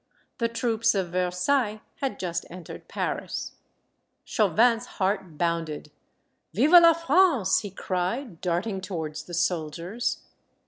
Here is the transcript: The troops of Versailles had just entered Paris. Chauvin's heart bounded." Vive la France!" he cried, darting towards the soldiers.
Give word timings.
The 0.39 0.47
troops 0.47 0.95
of 0.95 1.09
Versailles 1.09 1.79
had 1.97 2.17
just 2.19 2.47
entered 2.49 2.87
Paris. 2.87 3.51
Chauvin's 4.25 4.87
heart 4.97 5.37
bounded." 5.37 5.91
Vive 6.55 6.71
la 6.71 6.93
France!" 6.93 7.59
he 7.59 7.69
cried, 7.69 8.41
darting 8.41 8.81
towards 8.81 9.21
the 9.25 9.35
soldiers. 9.35 10.21